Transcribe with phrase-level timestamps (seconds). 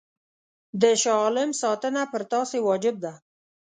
[0.81, 3.13] د شاه عالم ساتنه پر تاسي واجب ده.